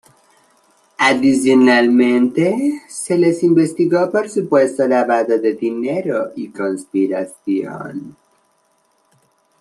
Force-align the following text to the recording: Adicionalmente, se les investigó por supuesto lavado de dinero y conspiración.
Adicionalmente, 0.97 2.79
se 2.89 3.15
les 3.19 3.43
investigó 3.43 4.09
por 4.09 4.27
supuesto 4.31 4.87
lavado 4.87 5.37
de 5.37 5.53
dinero 5.53 6.31
y 6.35 6.49
conspiración. 6.49 8.17